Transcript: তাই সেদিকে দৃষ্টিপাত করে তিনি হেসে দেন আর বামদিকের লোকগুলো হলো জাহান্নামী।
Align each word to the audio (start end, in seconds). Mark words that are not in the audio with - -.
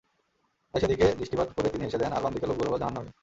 তাই 0.73 0.79
সেদিকে 0.81 1.05
দৃষ্টিপাত 1.19 1.49
করে 1.55 1.67
তিনি 1.69 1.83
হেসে 1.85 1.97
দেন 1.97 2.11
আর 2.13 2.21
বামদিকের 2.23 2.49
লোকগুলো 2.49 2.69
হলো 2.69 2.81
জাহান্নামী। 2.81 3.11